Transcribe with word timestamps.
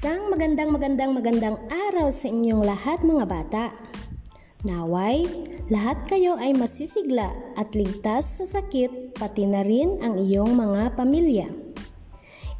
Isang 0.00 0.32
magandang 0.32 0.72
magandang 0.72 1.12
magandang 1.12 1.56
araw 1.68 2.08
sa 2.08 2.32
inyong 2.32 2.64
lahat 2.64 3.04
mga 3.04 3.24
bata. 3.28 3.64
Naway, 4.64 5.28
lahat 5.68 6.08
kayo 6.08 6.40
ay 6.40 6.56
masisigla 6.56 7.28
at 7.52 7.76
ligtas 7.76 8.40
sa 8.40 8.48
sakit 8.48 9.12
pati 9.20 9.44
na 9.44 9.60
rin 9.60 10.00
ang 10.00 10.16
iyong 10.16 10.56
mga 10.56 10.96
pamilya. 10.96 11.52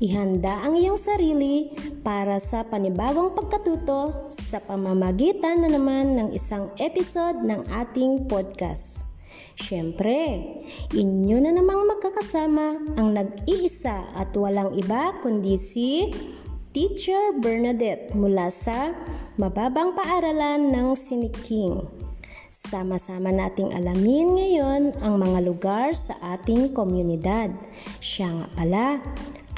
Ihanda 0.05 0.69
ang 0.69 0.77
iyong 0.77 1.01
sarili 1.01 1.73
para 2.05 2.37
sa 2.45 2.61
panibagong 2.61 3.33
pagkatuto 3.33 4.29
sa 4.29 4.61
pamamagitan 4.61 5.65
na 5.65 5.73
naman 5.73 6.21
ng 6.21 6.29
isang 6.37 6.69
episode 6.77 7.41
ng 7.41 7.65
ating 7.73 8.29
podcast. 8.29 9.09
Siyempre, 9.57 10.45
inyo 10.93 11.41
na 11.41 11.57
namang 11.57 11.89
magkakasama 11.89 12.97
ang 13.01 13.17
nag-iisa 13.17 14.13
at 14.13 14.29
walang 14.37 14.77
iba 14.77 15.17
kundi 15.25 15.57
si 15.57 16.13
Teacher 16.71 17.35
Bernadette 17.35 18.15
mula 18.15 18.47
sa 18.47 18.95
Mababang 19.35 19.91
Paaralan 19.91 20.71
ng 20.71 20.95
Siniking. 20.95 21.83
Sama-sama 22.47 23.35
nating 23.35 23.75
alamin 23.75 24.39
ngayon 24.39 24.95
ang 25.03 25.19
mga 25.19 25.51
lugar 25.51 25.91
sa 25.99 26.15
ating 26.39 26.71
komunidad. 26.71 27.51
Siya 27.99 28.31
nga 28.31 28.47
pala, 28.55 28.87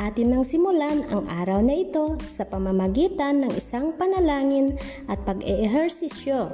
atin 0.01 0.33
nang 0.33 0.41
simulan 0.41 1.05
ang 1.13 1.29
araw 1.29 1.61
na 1.61 1.77
ito 1.77 2.17
sa 2.17 2.49
pamamagitan 2.49 3.45
ng 3.45 3.61
isang 3.61 3.93
panalangin 3.93 4.81
at 5.05 5.21
pag-eehersisyo. 5.29 6.49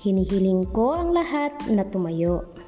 Hinihiling 0.00 0.72
ko 0.72 0.96
ang 0.96 1.12
lahat 1.12 1.52
na 1.68 1.84
tumayo. 1.84 2.59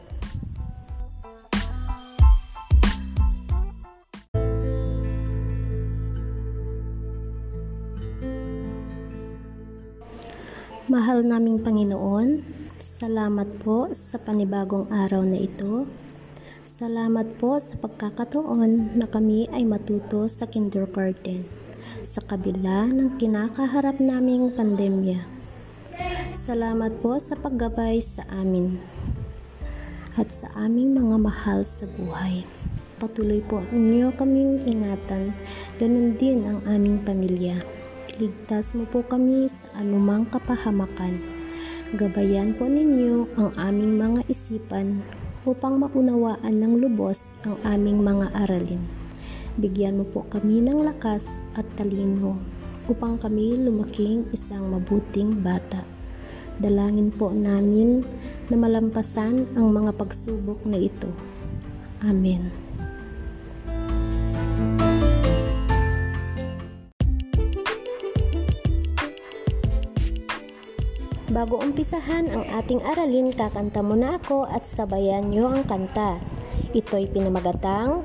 Mahal 10.93 11.25
naming 11.25 11.65
Panginoon, 11.65 12.45
salamat 12.77 13.49
po 13.65 13.89
sa 13.97 14.21
panibagong 14.21 14.93
araw 14.93 15.25
na 15.25 15.41
ito. 15.41 15.89
Salamat 16.69 17.41
po 17.41 17.57
sa 17.57 17.81
pagkakataon 17.81 19.01
na 19.01 19.09
kami 19.09 19.49
ay 19.57 19.65
matuto 19.65 20.29
sa 20.29 20.45
kindergarten 20.45 21.49
sa 22.05 22.21
kabila 22.21 22.93
ng 22.93 23.17
kinakaharap 23.17 24.05
naming 24.05 24.53
pandemya. 24.53 25.25
Salamat 26.37 26.93
po 27.01 27.17
sa 27.17 27.41
paggabay 27.41 27.97
sa 28.05 28.29
amin 28.37 28.77
at 30.21 30.29
sa 30.29 30.53
aming 30.61 30.93
mga 30.93 31.17
mahal 31.17 31.65
sa 31.65 31.89
buhay. 31.89 32.45
Patuloy 33.01 33.41
po 33.41 33.65
ninyo 33.73 34.13
kaming 34.13 34.61
ingatan, 34.69 35.33
ganun 35.81 36.21
din 36.21 36.45
ang 36.45 36.61
aming 36.69 37.01
pamilya. 37.01 37.82
Iligtas 38.23 38.79
mo 38.79 38.87
po 38.87 39.03
kami 39.03 39.51
sa 39.51 39.67
anumang 39.83 40.23
kapahamakan. 40.31 41.19
Gabayan 41.99 42.55
po 42.55 42.71
ninyo 42.71 43.27
ang 43.35 43.51
aming 43.59 43.99
mga 43.99 44.23
isipan 44.31 45.03
upang 45.43 45.83
maunawaan 45.83 46.55
ng 46.55 46.79
lubos 46.79 47.35
ang 47.43 47.59
aming 47.67 47.99
mga 47.99 48.31
aralin. 48.47 48.79
Bigyan 49.59 49.99
mo 49.99 50.07
po 50.07 50.23
kami 50.31 50.63
ng 50.63 50.87
lakas 50.87 51.43
at 51.59 51.67
talino 51.75 52.39
upang 52.87 53.19
kami 53.19 53.59
lumaking 53.59 54.23
isang 54.31 54.71
mabuting 54.71 55.43
bata. 55.43 55.83
Dalangin 56.63 57.11
po 57.11 57.35
namin 57.35 58.07
na 58.47 58.55
malampasan 58.55 59.51
ang 59.59 59.75
mga 59.75 59.99
pagsubok 59.99 60.63
na 60.63 60.79
ito. 60.79 61.11
Amen. 62.07 62.62
Bago 71.31 71.63
umpisahan 71.63 72.27
ang 72.35 72.43
ating 72.51 72.83
aralin, 72.83 73.31
kakanta 73.31 73.79
muna 73.79 74.19
ako 74.19 74.49
at 74.51 74.67
sabayan 74.67 75.31
nyo 75.31 75.55
ang 75.55 75.63
kanta. 75.63 76.19
Ito'y 76.75 77.07
pinamagatang 77.15 78.03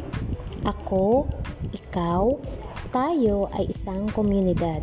Ako, 0.61 1.25
Ikaw, 1.73 2.23
Tayo 2.88 3.51
ay 3.51 3.67
isang 3.67 4.07
komunidad. 4.16 4.79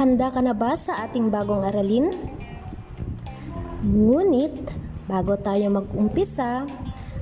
Handa 0.00 0.32
ka 0.32 0.40
na 0.40 0.56
ba 0.56 0.72
sa 0.80 1.04
ating 1.04 1.28
bagong 1.28 1.60
aralin? 1.60 2.08
Ngunit, 3.84 4.72
bago 5.04 5.36
tayo 5.36 5.68
mag-umpisa, 5.68 6.64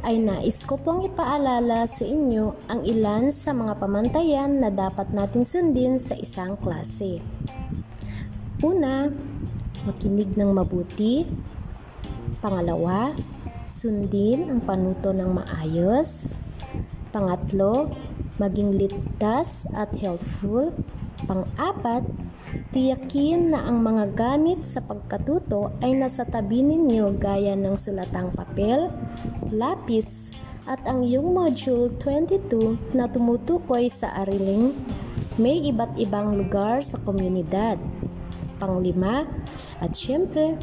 ay 0.06 0.22
nais 0.22 0.62
ko 0.62 0.78
pong 0.78 1.10
ipaalala 1.10 1.90
sa 1.90 2.06
inyo 2.06 2.54
ang 2.70 2.86
ilan 2.86 3.34
sa 3.34 3.50
mga 3.50 3.82
pamantayan 3.82 4.62
na 4.62 4.70
dapat 4.70 5.10
natin 5.10 5.42
sundin 5.42 5.98
sa 5.98 6.14
isang 6.22 6.54
klase. 6.54 7.18
Una, 8.62 9.10
makinig 9.82 10.38
ng 10.38 10.54
mabuti. 10.54 11.26
Pangalawa, 12.38 13.10
sundin 13.66 14.54
ang 14.54 14.62
panuto 14.62 15.10
ng 15.10 15.34
maayos. 15.34 16.38
Pangatlo, 17.10 17.90
maging 18.38 18.70
ligtas 18.70 19.66
at 19.74 19.90
helpful. 19.98 20.70
Pang-apat, 21.26 22.06
tiyakin 22.70 23.50
na 23.50 23.66
ang 23.66 23.82
mga 23.82 24.14
gamit 24.14 24.62
sa 24.62 24.78
pagkatuto 24.78 25.74
ay 25.82 25.98
nasa 25.98 26.22
tabi 26.22 26.62
ninyo 26.62 27.18
gaya 27.18 27.58
ng 27.58 27.74
sulatang 27.74 28.30
papel, 28.30 28.86
lapis, 29.50 30.30
at 30.68 30.78
ang 30.86 31.02
iyong 31.02 31.32
Module 31.32 31.90
22 31.96 32.94
na 32.94 33.08
tumutukoy 33.08 33.88
sa 33.88 34.12
ariling 34.22 34.76
may 35.40 35.58
iba't 35.64 35.96
ibang 35.98 36.36
lugar 36.38 36.84
sa 36.84 37.00
komunidad. 37.02 37.80
Panglima, 38.58 39.26
at 39.82 39.94
syempre, 39.94 40.58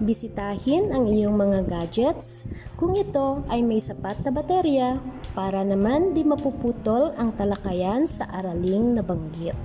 bisitahin 0.00 0.94
ang 0.94 1.10
iyong 1.10 1.34
mga 1.34 1.66
gadgets 1.66 2.46
kung 2.78 2.96
ito 2.96 3.44
ay 3.50 3.60
may 3.60 3.82
sapat 3.82 4.22
na 4.22 4.30
baterya 4.32 5.02
para 5.34 5.60
naman 5.66 6.14
di 6.14 6.22
mapuputol 6.22 7.12
ang 7.18 7.34
talakayan 7.34 8.06
sa 8.06 8.24
araling 8.32 8.96
nabanggit. 8.96 9.58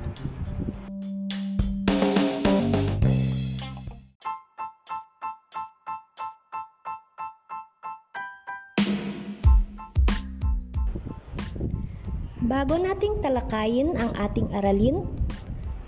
Bago 12.56 12.80
nating 12.80 13.20
talakayin 13.20 14.00
ang 14.00 14.16
ating 14.16 14.48
aralin, 14.56 15.04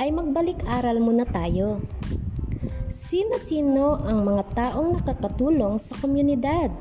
ay 0.03 0.11
magbalik-aral 0.11 0.99
muna 0.99 1.23
tayo. 1.23 1.79
Sino-sino 2.91 3.95
ang 4.03 4.27
mga 4.27 4.43
taong 4.51 4.99
nakakatulong 4.99 5.79
sa 5.79 5.95
komunidad? 5.95 6.75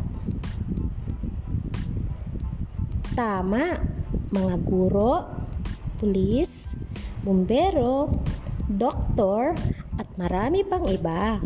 Tama, 3.15 3.79
mga 4.35 4.55
guro, 4.67 5.23
pulis, 6.03 6.75
bumbero, 7.23 8.11
doktor, 8.67 9.55
at 10.03 10.09
marami 10.19 10.67
pang 10.67 10.83
iba. 10.91 11.39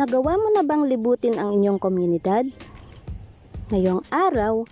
Nagawa 0.00 0.40
mo 0.40 0.48
na 0.56 0.64
bang 0.64 0.88
libutin 0.88 1.36
ang 1.36 1.52
inyong 1.52 1.76
komunidad? 1.76 2.48
Ngayong 3.68 4.00
araw 4.08 4.64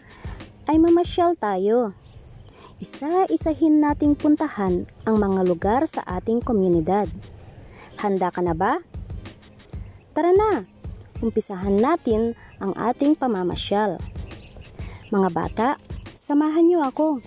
ay 0.65 0.81
mamasyal 0.81 1.37
tayo. 1.37 1.93
Isa-isahin 2.81 3.77
nating 3.77 4.17
puntahan 4.17 4.89
ang 5.05 5.21
mga 5.21 5.45
lugar 5.45 5.85
sa 5.85 6.01
ating 6.09 6.41
komunidad. 6.41 7.13
Handa 8.01 8.33
ka 8.33 8.41
na 8.41 8.57
ba? 8.57 8.81
Tara 10.17 10.33
na, 10.33 10.65
umpisahan 11.21 11.77
natin 11.77 12.33
ang 12.57 12.73
ating 12.81 13.13
pamamasyal. 13.13 14.01
Mga 15.13 15.29
bata, 15.29 15.69
samahan 16.17 16.73
niyo 16.73 16.81
ako. 16.81 17.21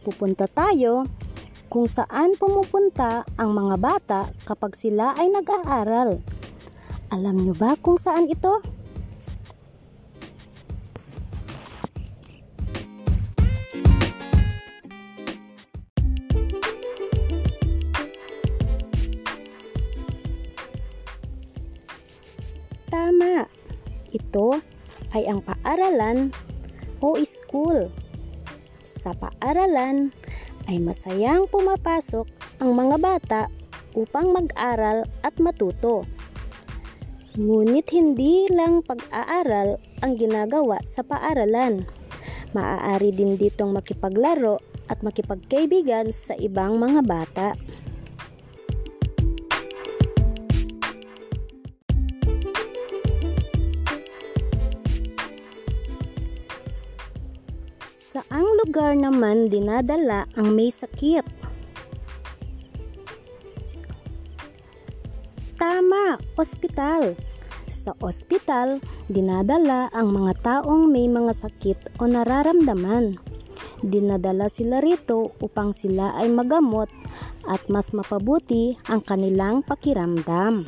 Pupunta 0.00 0.48
tayo 0.48 1.04
kung 1.68 1.92
saan 1.92 2.40
pumupunta 2.40 3.28
ang 3.36 3.52
mga 3.52 3.76
bata 3.76 4.20
kapag 4.48 4.72
sila 4.72 5.12
ay 5.20 5.28
nag-aaral 5.28 6.24
alam 7.08 7.40
nyo 7.40 7.56
ba 7.56 7.72
kung 7.80 7.96
saan 7.96 8.28
ito? 8.28 8.60
Tama! 22.88 23.44
Ito 24.12 24.60
ay 25.12 25.28
ang 25.28 25.40
paaralan 25.44 26.32
o 27.00 27.16
school. 27.24 27.92
Sa 28.84 29.12
paaralan 29.12 30.12
ay 30.68 30.80
masayang 30.80 31.48
pumapasok 31.48 32.24
ang 32.60 32.72
mga 32.76 32.96
bata 33.00 33.42
upang 33.96 34.32
mag-aral 34.32 35.08
at 35.24 35.36
matuto. 35.40 36.04
Ngunit 37.38 37.94
hindi 37.94 38.50
lang 38.50 38.82
pag-aaral 38.82 39.78
ang 40.02 40.18
ginagawa 40.18 40.82
sa 40.82 41.06
paaralan. 41.06 41.86
Maaari 42.50 43.14
din 43.14 43.38
ditong 43.38 43.70
makipaglaro 43.70 44.58
at 44.90 45.06
makipagkaibigan 45.06 46.10
sa 46.10 46.34
ibang 46.34 46.82
mga 46.82 47.00
bata. 47.06 47.48
Saang 57.86 58.50
lugar 58.66 58.98
naman 58.98 59.46
dinadala 59.46 60.26
ang 60.34 60.58
may 60.58 60.74
sakit? 60.74 61.22
Tama, 65.54 66.18
ospital. 66.34 67.27
Sa 67.78 67.94
ospital, 68.02 68.82
dinadala 69.06 69.86
ang 69.94 70.10
mga 70.10 70.34
taong 70.42 70.90
may 70.90 71.06
mga 71.06 71.30
sakit 71.30 72.02
o 72.02 72.10
nararamdaman. 72.10 73.14
Dinadala 73.86 74.50
sila 74.50 74.82
rito 74.82 75.30
upang 75.38 75.70
sila 75.70 76.18
ay 76.18 76.26
magamot 76.26 76.90
at 77.46 77.62
mas 77.70 77.94
mapabuti 77.94 78.74
ang 78.90 78.98
kanilang 78.98 79.62
pakiramdam. 79.62 80.66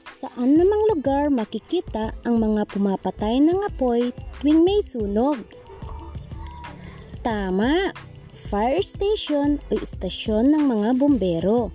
Saan 0.00 0.56
namang 0.56 0.96
lugar 0.96 1.28
makikita 1.28 2.16
ang 2.24 2.40
mga 2.40 2.64
pumapatay 2.72 3.36
ng 3.36 3.68
apoy 3.68 4.16
tuwing 4.40 4.64
may 4.64 4.80
sunog? 4.80 5.57
Tama, 7.28 7.92
fire 8.32 8.80
station 8.80 9.60
o 9.68 9.76
istasyon 9.76 10.48
ng 10.48 10.64
mga 10.64 10.96
bumbero. 10.96 11.68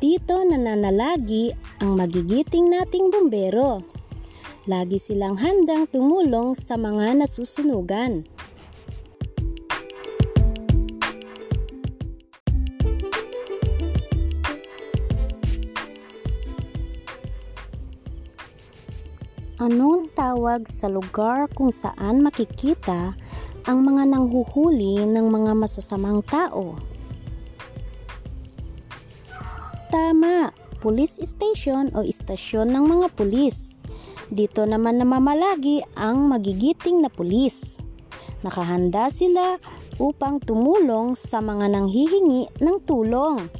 Dito 0.00 0.32
nananalagi 0.32 1.52
ang 1.84 2.00
magigiting 2.00 2.72
nating 2.72 3.12
bumbero. 3.12 3.84
Lagi 4.64 4.96
silang 4.96 5.36
handang 5.36 5.84
tumulong 5.84 6.56
sa 6.56 6.80
mga 6.80 7.20
nasusunugan. 7.20 8.24
Anong 19.60 20.08
tawag 20.16 20.64
sa 20.64 20.88
lugar 20.88 21.44
kung 21.52 21.68
saan 21.68 22.24
makikita 22.24 23.12
ang 23.66 23.82
mga 23.82 24.06
nanghuhuli 24.14 25.02
ng 25.10 25.26
mga 25.26 25.52
masasamang 25.58 26.22
tao. 26.22 26.78
Tama, 29.90 30.54
police 30.78 31.18
station 31.26 31.90
o 31.98 32.06
istasyon 32.06 32.70
ng 32.70 32.84
mga 32.86 33.06
pulis. 33.18 33.74
Dito 34.30 34.62
naman 34.66 35.02
namamalagi 35.02 35.82
ang 35.98 36.30
magigiting 36.30 37.02
na 37.02 37.10
pulis. 37.10 37.82
Nakahanda 38.46 39.10
sila 39.10 39.58
upang 39.98 40.38
tumulong 40.38 41.18
sa 41.18 41.42
mga 41.42 41.66
nanghihingi 41.66 42.62
ng 42.62 42.76
tulong. 42.86 43.50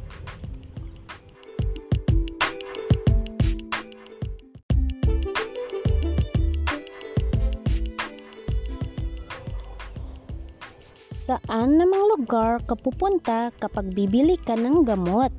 Saan 11.27 11.75
namang 11.75 12.07
lugar 12.07 12.63
ka 12.71 12.79
pupunta 12.79 13.51
kapag 13.59 13.91
bibili 13.91 14.39
ka 14.39 14.55
ng 14.55 14.87
gamot? 14.87 15.35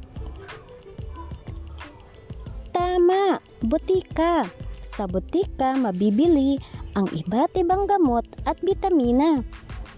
Tama, 2.76 3.40
butika. 3.64 4.52
Sa 4.84 5.08
butika 5.08 5.80
mabibili 5.80 6.60
ang 6.92 7.08
iba't 7.08 7.56
ibang 7.56 7.88
gamot 7.88 8.28
at 8.44 8.60
bitamina. 8.60 9.48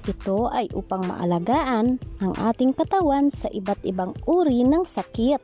Ito 0.06 0.54
ay 0.54 0.70
upang 0.78 1.10
maalagaan 1.10 1.98
ang 2.22 2.34
ating 2.38 2.78
katawan 2.78 3.34
sa 3.34 3.50
iba't 3.50 3.82
ibang 3.90 4.14
uri 4.30 4.62
ng 4.62 4.86
sakit. 4.86 5.42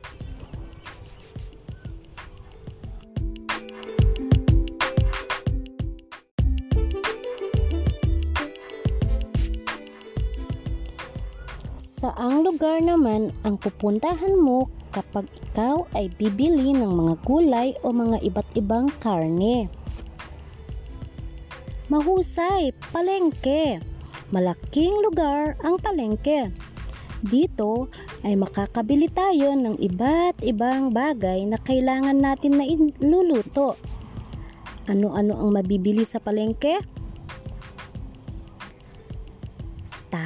Saang 12.06 12.46
lugar 12.46 12.78
naman 12.86 13.34
ang 13.42 13.58
pupuntahan 13.58 14.38
mo 14.38 14.70
kapag 14.94 15.26
ikaw 15.42 15.90
ay 15.90 16.06
bibili 16.14 16.70
ng 16.70 16.86
mga 16.86 17.14
gulay 17.26 17.74
o 17.82 17.90
mga 17.90 18.22
iba't 18.22 18.46
ibang 18.54 18.86
karne? 19.02 19.66
Mahusay, 21.90 22.70
palengke. 22.94 23.82
Malaking 24.30 24.94
lugar 25.02 25.58
ang 25.66 25.82
palengke. 25.82 26.54
Dito 27.26 27.90
ay 28.22 28.38
makakabili 28.38 29.10
tayo 29.10 29.58
ng 29.58 29.74
iba't 29.74 30.46
ibang 30.46 30.94
bagay 30.94 31.42
na 31.42 31.58
kailangan 31.58 32.22
natin 32.22 32.62
na 32.62 32.70
iluluto. 32.70 33.74
Ano-ano 34.86 35.42
ang 35.42 35.58
mabibili 35.58 36.06
sa 36.06 36.22
palengke? 36.22 36.78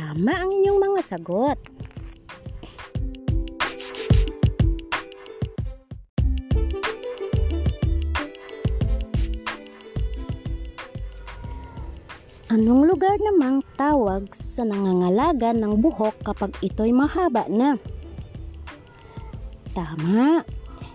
Tama 0.00 0.32
ang 0.32 0.48
inyong 0.48 0.80
mga 0.80 1.00
sagot. 1.04 1.60
Anong 12.48 12.88
lugar 12.88 13.12
namang 13.20 13.60
tawag 13.76 14.32
sa 14.32 14.64
nangangalaga 14.64 15.52
ng 15.52 15.76
buhok 15.84 16.16
kapag 16.24 16.56
ito'y 16.64 16.96
mahaba 16.96 17.44
na? 17.52 17.76
Tama, 19.76 20.40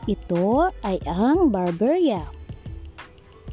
ito 0.09 0.73
ay 0.81 0.97
ang 1.05 1.53
barberia. 1.53 2.25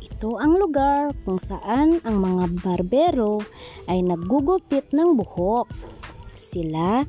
Ito 0.01 0.41
ang 0.41 0.57
lugar 0.57 1.13
kung 1.29 1.37
saan 1.37 2.01
ang 2.09 2.17
mga 2.25 2.57
barbero 2.65 3.45
ay 3.93 4.01
naggugupit 4.01 4.89
ng 4.97 5.21
buhok. 5.21 5.69
Sila 6.33 7.05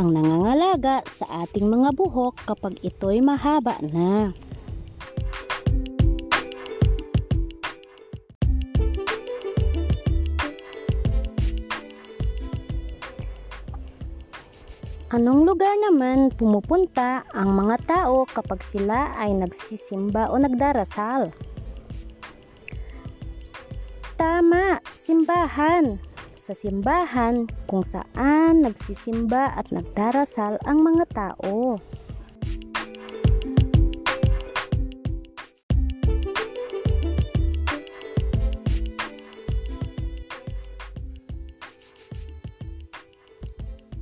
ang 0.00 0.08
nangangalaga 0.16 1.04
sa 1.04 1.44
ating 1.44 1.68
mga 1.68 1.92
buhok 1.92 2.48
kapag 2.48 2.80
ito'y 2.80 3.20
mahaba 3.20 3.76
na. 3.84 4.32
Anong 15.12 15.44
lugar 15.44 15.76
naman 15.76 16.32
pumupunta 16.32 17.28
ang 17.36 17.52
mga 17.52 17.76
tao 17.84 18.24
kapag 18.24 18.64
sila 18.64 19.12
ay 19.20 19.36
nagsisimba 19.36 20.32
o 20.32 20.40
nagdarasal? 20.40 21.36
Tama, 24.16 24.80
simbahan. 24.96 26.11
Sa 26.42 26.58
simbahan 26.58 27.46
kung 27.70 27.86
saan 27.86 28.66
nagsisimba 28.66 29.54
at 29.54 29.70
nagdarasal 29.70 30.58
ang 30.66 30.82
mga 30.82 31.06
tao. 31.14 31.78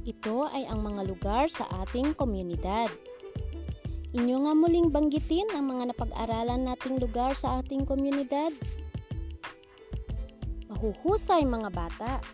Ito 0.08 0.48
ay 0.48 0.64
ang 0.64 0.80
mga 0.80 1.12
lugar 1.12 1.44
sa 1.52 1.68
ating 1.84 2.16
komunidad. 2.16 2.88
Inyo 4.16 4.48
nga 4.48 4.56
muling 4.56 4.88
banggitin 4.88 5.52
ang 5.52 5.68
mga 5.68 5.92
napag-aralan 5.92 6.64
nating 6.64 7.04
lugar 7.04 7.36
sa 7.36 7.60
ating 7.60 7.84
komunidad. 7.84 8.56
Mahuhusay 10.80 11.44
mga 11.44 11.68
bata. 11.76 12.24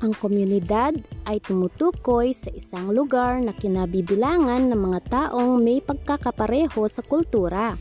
Ang 0.00 0.16
komunidad 0.16 0.96
ay 1.28 1.36
tumutukoy 1.44 2.32
sa 2.32 2.48
isang 2.56 2.96
lugar 2.96 3.44
na 3.44 3.52
kinabibilangan 3.52 4.72
ng 4.72 4.80
mga 4.80 5.00
taong 5.12 5.60
may 5.60 5.84
pagkakapareho 5.84 6.88
sa 6.88 7.04
kultura. 7.04 7.76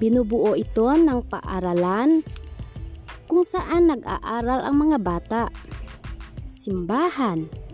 Binubuo 0.00 0.56
ito 0.56 0.96
ng 0.96 1.28
paaralan 1.28 2.24
kung 3.28 3.44
saan 3.44 3.92
nag-aaral 3.92 4.64
ang 4.64 4.76
mga 4.80 4.96
bata. 4.96 5.42
Simbahan 6.48 7.65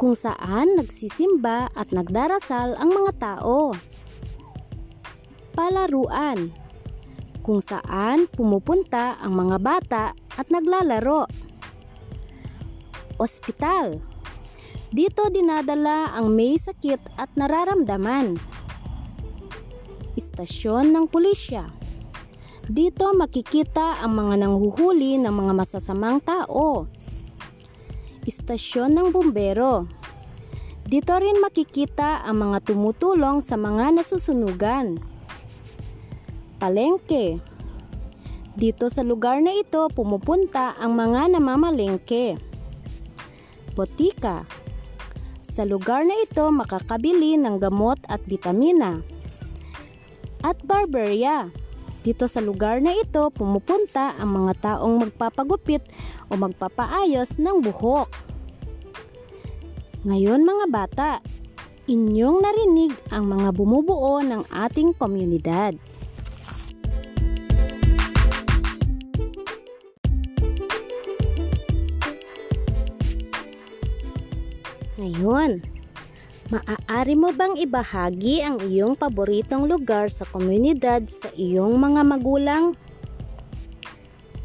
kung 0.00 0.16
saan 0.16 0.80
nagsisimba 0.80 1.68
at 1.76 1.92
nagdarasal 1.92 2.72
ang 2.80 2.88
mga 2.88 3.12
tao. 3.20 3.76
Palaruan 5.52 6.56
kung 7.44 7.60
saan 7.60 8.24
pumupunta 8.32 9.20
ang 9.20 9.36
mga 9.36 9.56
bata 9.60 10.04
at 10.40 10.48
naglalaro. 10.48 11.28
Ospital 13.20 14.00
dito 14.90 15.30
dinadala 15.30 16.16
ang 16.16 16.34
may 16.34 16.58
sakit 16.58 17.14
at 17.14 17.30
nararamdaman 17.38 18.34
istasyon 20.18 20.90
ng 20.90 21.06
pulisya. 21.06 21.70
Dito 22.66 23.14
makikita 23.14 24.02
ang 24.02 24.18
mga 24.18 24.42
nanghuhuli 24.42 25.22
ng 25.22 25.30
mga 25.30 25.52
masasamang 25.54 26.18
tao. 26.18 26.90
Istasyon 28.28 28.92
ng 28.92 29.08
bumbero. 29.16 29.88
Dito 30.84 31.16
rin 31.16 31.40
makikita 31.40 32.20
ang 32.20 32.44
mga 32.50 32.68
tumutulong 32.68 33.40
sa 33.40 33.56
mga 33.56 33.96
nasusunugan. 33.96 35.00
Palengke. 36.60 37.40
Dito 38.52 38.92
sa 38.92 39.00
lugar 39.00 39.40
na 39.40 39.56
ito 39.56 39.88
pumupunta 39.96 40.76
ang 40.76 41.00
mga 41.00 41.32
namamalengke. 41.32 42.36
Botika. 43.72 44.44
Sa 45.40 45.64
lugar 45.64 46.04
na 46.04 46.12
ito 46.20 46.44
makakabili 46.52 47.40
ng 47.40 47.56
gamot 47.56 48.04
at 48.12 48.20
bitamina 48.28 49.00
at 50.44 50.60
barberia. 50.60 51.48
Dito 52.00 52.24
sa 52.28 52.44
lugar 52.44 52.84
na 52.84 52.92
ito 52.96 53.32
pumupunta 53.32 54.16
ang 54.20 54.44
mga 54.44 54.52
taong 54.60 55.08
magpapagupit 55.08 55.84
o 56.30 56.38
magpapaayos 56.38 57.42
ng 57.42 57.58
buhok. 57.60 58.08
Ngayon 60.06 60.46
mga 60.46 60.66
bata, 60.70 61.10
inyong 61.90 62.38
narinig 62.40 62.94
ang 63.10 63.28
mga 63.28 63.50
bumubuo 63.52 64.22
ng 64.22 64.46
ating 64.48 64.94
komunidad. 64.94 65.74
Ngayon, 74.96 75.60
Maaari 76.50 77.14
mo 77.14 77.30
bang 77.30 77.54
ibahagi 77.62 78.42
ang 78.42 78.58
iyong 78.58 78.98
paboritong 78.98 79.70
lugar 79.70 80.10
sa 80.10 80.26
komunidad 80.26 81.06
sa 81.06 81.30
iyong 81.38 81.78
mga 81.78 82.02
magulang? 82.02 82.74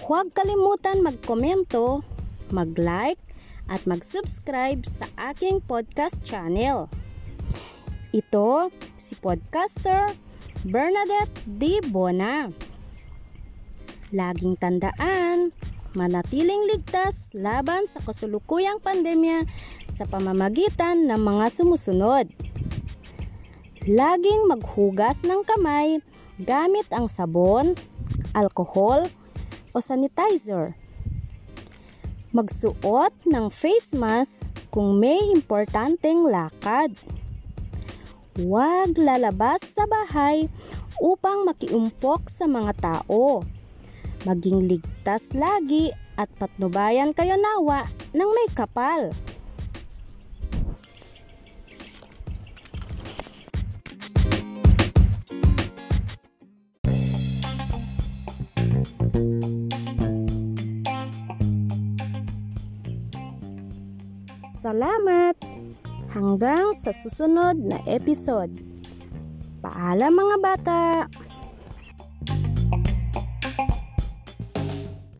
Huwag 0.03 0.35
kalimutan 0.35 0.99
magkomento 0.99 2.03
mag-like 2.51 3.23
at 3.67 3.83
mag-subscribe 3.83 4.83
sa 4.87 5.07
aking 5.31 5.63
podcast 5.63 6.19
channel. 6.23 6.87
Ito 8.15 8.71
si 8.95 9.13
podcaster 9.19 10.15
Bernadette 10.63 11.43
D. 11.45 11.83
Bona. 11.91 12.49
Laging 14.15 14.55
tandaan, 14.55 15.51
manatiling 15.93 16.71
ligtas 16.71 17.35
laban 17.35 17.85
sa 17.91 17.99
kasulukuyang 17.99 18.79
pandemya 18.79 19.43
sa 19.85 20.07
pamamagitan 20.07 21.05
ng 21.05 21.19
mga 21.19 21.45
sumusunod. 21.51 22.31
Laging 23.83 24.47
maghugas 24.47 25.23
ng 25.27 25.43
kamay 25.43 25.99
gamit 26.39 26.87
ang 26.95 27.11
sabon, 27.11 27.75
alcohol, 28.31 29.11
o 29.75 29.83
sanitizer 29.83 30.73
magsuot 32.35 33.13
ng 33.27 33.47
face 33.47 33.95
mask 33.95 34.47
kung 34.73 34.99
may 34.99 35.19
importanteng 35.31 36.27
lakad. 36.27 36.91
Huwag 38.37 38.99
lalabas 39.01 39.65
sa 39.65 39.89
bahay 39.89 40.45
upang 41.01 41.45
makiumpok 41.45 42.29
sa 42.29 42.45
mga 42.45 42.73
tao. 42.77 43.41
Maging 44.25 44.69
ligtas 44.69 45.33
lagi 45.33 45.89
at 46.17 46.29
patnubayan 46.37 47.13
kayo 47.13 47.37
nawa 47.37 47.85
ng 48.13 48.29
may 48.33 48.49
kapal. 48.53 49.13
Salamat! 64.77 65.33
Hanggang 66.13 66.69
sa 66.77 66.93
susunod 66.93 67.57
na 67.57 67.81
episode. 67.89 68.53
Paalam 69.57 70.13
mga 70.13 70.37
bata! 70.37 70.81